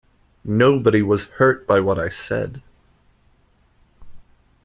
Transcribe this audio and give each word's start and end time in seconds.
Nobody 0.43 1.03
was 1.03 1.27
hurt 1.27 1.67
by 1.67 1.79
what 1.79 1.99
I 1.99 2.09
said. 2.09 2.63